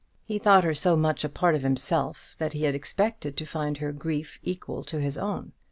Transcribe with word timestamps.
He 0.25 0.39
thought 0.39 0.63
her 0.63 0.73
so 0.73 0.95
much 0.95 1.23
a 1.23 1.29
part 1.29 1.53
of 1.53 1.61
himself, 1.61 2.33
that 2.39 2.53
he 2.53 2.63
had 2.63 2.73
expected 2.73 3.37
to 3.37 3.45
find 3.45 3.77
her 3.77 3.91
grief 3.91 4.39
equal 4.41 4.83
to 4.85 4.99
his 4.99 5.15
own. 5.15 5.51